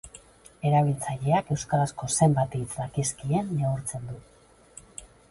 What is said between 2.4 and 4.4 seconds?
hitz dakizkien neurtzen du.